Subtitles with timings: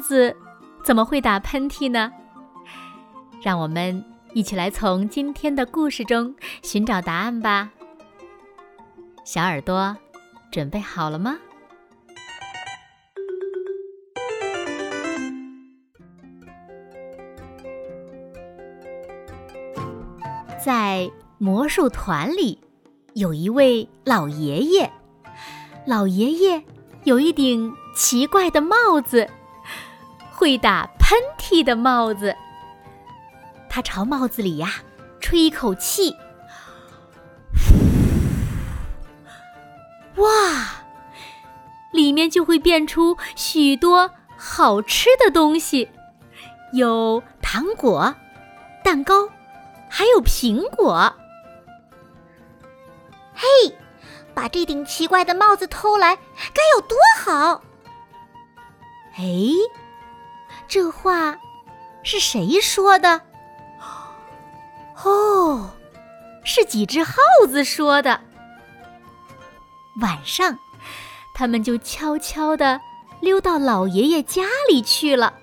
[0.00, 0.34] 子
[0.84, 2.10] 怎么会打喷嚏呢？
[3.42, 7.70] 让我们一起来从今天的故事中寻找答案吧。
[9.24, 9.96] 小耳朵，
[10.50, 11.38] 准备好了吗？
[20.62, 22.60] 在魔术团里，
[23.14, 24.90] 有一位老爷爷。
[25.86, 26.62] 老爷爷
[27.04, 29.26] 有一顶奇怪的帽子。
[30.40, 32.34] 会打喷嚏的帽子，
[33.68, 34.76] 他朝帽子里呀
[35.20, 36.16] 吹一口气，
[40.14, 40.30] 哇，
[41.92, 45.90] 里面就会变出许多好吃的东西，
[46.72, 48.14] 有糖果、
[48.82, 49.28] 蛋糕，
[49.90, 51.14] 还有苹果。
[53.34, 53.76] 嘿，
[54.32, 56.16] 把这顶奇怪的帽子偷来，
[56.54, 57.62] 该有多好！
[59.18, 59.20] 哎。
[60.70, 61.36] 这话
[62.04, 63.20] 是谁说的？
[65.02, 65.68] 哦，
[66.44, 67.16] 是几只耗
[67.48, 68.20] 子说的。
[70.00, 70.56] 晚上，
[71.34, 72.80] 他们就悄悄地
[73.20, 75.34] 溜到老爷爷家里去了。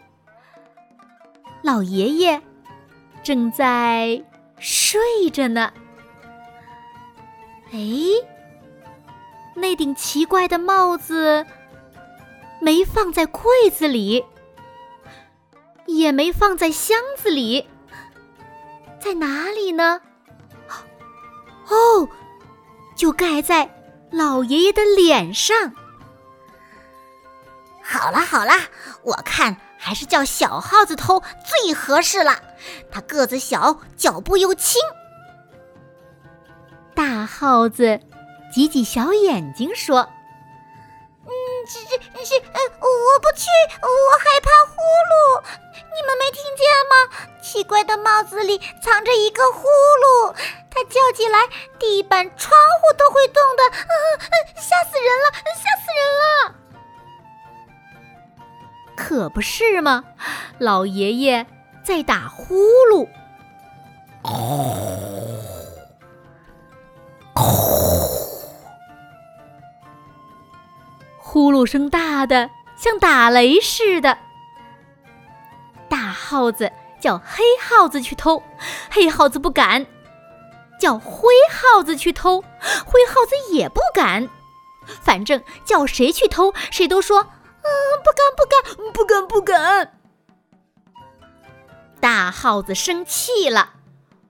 [1.61, 2.41] 老爷爷
[3.21, 4.23] 正在
[4.59, 5.73] 睡着呢。
[7.73, 7.79] 哎，
[9.55, 11.45] 那顶奇怪的帽子
[12.61, 14.23] 没放在柜子里。
[15.97, 17.67] 也没放在箱子里，
[18.99, 20.01] 在哪里呢？
[21.67, 22.07] 哦，
[22.95, 23.69] 就盖在
[24.11, 25.73] 老爷爷的脸上。
[27.81, 28.53] 好了好了，
[29.01, 32.41] 我看还是叫小耗子偷最合适了。
[32.91, 34.79] 它个子小，脚步又轻。
[36.93, 37.99] 大耗子
[38.53, 40.09] 挤挤小眼睛说
[41.25, 41.31] ：“嗯，
[41.67, 43.47] 是是是，呃，我不去，
[43.81, 43.87] 我
[47.67, 50.33] 怪的帽子里藏着一个呼噜，
[50.71, 51.37] 它叫起来，
[51.77, 52.51] 地板、窗
[52.81, 53.61] 户都会动的，
[54.55, 56.55] 吓死人了，吓死人了！
[58.95, 60.03] 可不是吗？
[60.57, 61.45] 老爷爷
[61.83, 62.55] 在打呼
[62.91, 63.07] 噜，
[71.19, 74.17] 呼噜声大的像打雷似的。
[75.87, 78.41] 大耗子叫黑耗子去偷，
[78.91, 79.85] 黑耗子不敢；
[80.79, 82.41] 叫灰耗子去偷，
[82.85, 84.27] 灰耗子也不敢。
[85.01, 87.19] 反正叫谁去偷，谁都说
[87.61, 87.69] ：“嗯，
[88.03, 89.93] 不敢，不敢，不敢，不敢。”
[91.99, 93.71] 大耗子生气了，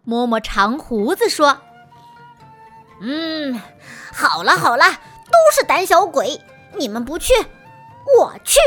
[0.04, 1.60] 摸摸长胡子说
[3.02, 3.62] ：“嗯，
[4.14, 4.86] 好了好了，
[5.26, 6.42] 都是胆小鬼，
[6.74, 7.34] 你们不去，
[8.18, 8.60] 我去。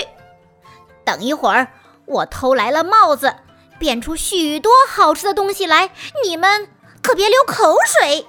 [1.04, 1.68] 等一会儿。”
[2.06, 3.32] 我偷来了帽子，
[3.80, 5.90] 变出许多好吃的东西来，
[6.22, 6.68] 你们
[7.02, 8.26] 可别流口水。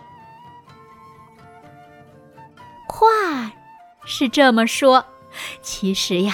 [2.87, 3.51] 话
[4.05, 5.05] 是这么说，
[5.61, 6.33] 其实呀，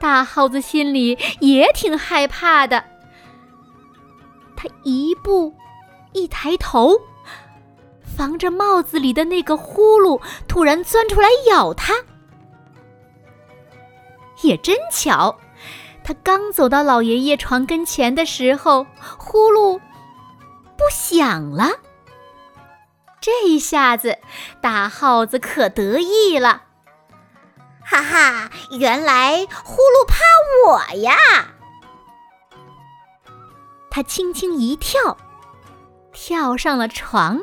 [0.00, 2.82] 大耗子心里也挺害怕的。
[4.56, 5.54] 他一步
[6.12, 6.98] 一抬头，
[8.02, 10.18] 防着帽子里的那个呼噜
[10.48, 11.94] 突然钻出来咬他，
[14.42, 15.38] 也真巧。
[16.06, 18.86] 他刚走到老爷爷床跟前的时候，
[19.18, 19.80] 呼噜
[20.76, 21.72] 不响了。
[23.20, 24.16] 这一下子，
[24.60, 26.62] 大耗子可得意了，
[27.84, 28.52] 哈哈！
[28.78, 30.14] 原来呼噜怕
[30.64, 31.16] 我呀！
[33.90, 35.18] 他轻轻一跳，
[36.12, 37.40] 跳上了床，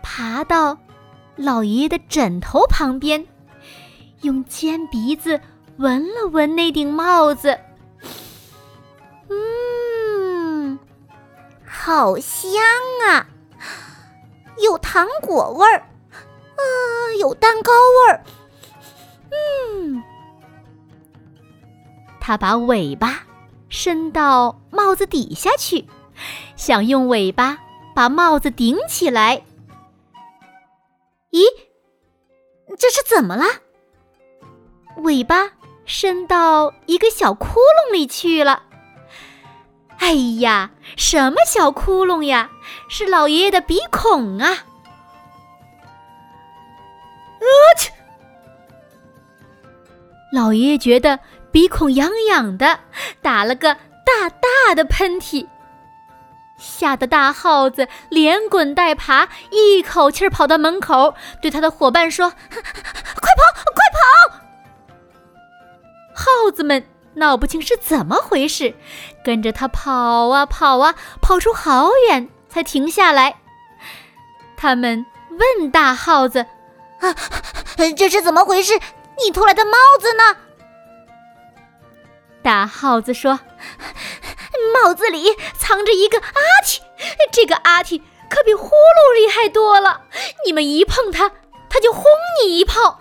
[0.00, 0.78] 爬到
[1.34, 3.26] 老爷爷的枕头旁边，
[4.20, 5.40] 用尖鼻子。
[5.76, 7.58] 闻了闻那顶帽子，
[11.84, 12.62] 好香
[13.06, 13.26] 啊！
[14.56, 16.64] 有糖果味儿，啊，
[17.20, 18.24] 有蛋糕味儿，
[19.30, 20.02] 嗯。
[22.18, 23.26] 他把尾巴
[23.68, 25.84] 伸到帽子底下去，
[26.56, 27.58] 想用尾巴
[27.94, 29.44] 把帽子顶起来。
[31.32, 31.42] 咦，
[32.78, 33.44] 这是怎么了？
[35.02, 35.50] 尾巴？
[35.84, 38.62] 伸到一个小窟窿里去了。
[40.04, 42.50] 哎呀，什么小窟窿呀？
[42.90, 44.58] 是老爷爷的鼻孔啊！
[47.40, 47.46] 我
[47.80, 47.90] 去！
[50.30, 51.18] 老爷爷觉得
[51.50, 52.80] 鼻孔痒痒的，
[53.22, 53.74] 打了个
[54.04, 55.48] 大大的喷嚏，
[56.58, 64.44] 吓得大耗子连滚带爬，一口气儿跑到门口，对他的伙伴说：“快跑，快跑！”
[66.14, 68.74] 耗子们闹不清是怎么回事，
[69.24, 73.36] 跟着他跑啊跑啊，跑出好远才停下来。
[74.56, 76.46] 他们问大耗子
[77.00, 77.14] ：“啊，
[77.96, 78.80] 这是怎么回事？
[79.22, 80.36] 你偷来的帽子呢？”
[82.42, 83.40] 大耗子说
[84.74, 86.80] ：“帽子里藏着一个阿嚏，
[87.30, 90.02] 这个阿嚏可比呼噜厉害多了。
[90.44, 91.30] 你们一碰它，
[91.68, 92.04] 它就轰
[92.42, 93.00] 你一炮。”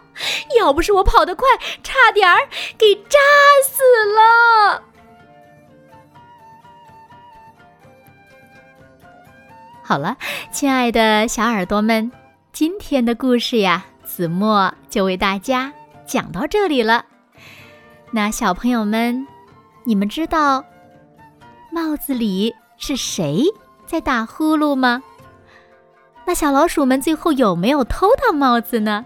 [0.57, 1.48] 要不是我跑得快，
[1.83, 2.38] 差点儿
[2.77, 3.19] 给扎
[3.65, 3.81] 死
[4.13, 4.83] 了。
[9.81, 10.18] 好了，
[10.51, 12.12] 亲爱的小耳朵们，
[12.51, 15.74] 今天的故事呀，子墨就为大家
[16.06, 17.06] 讲到这里了。
[18.12, 19.27] 那小朋友们，
[19.83, 20.63] 你们知道
[21.71, 23.44] 帽子里是谁
[23.86, 25.04] 在打呼噜吗？
[26.25, 29.06] 那小老鼠们最后有没有偷到帽子呢？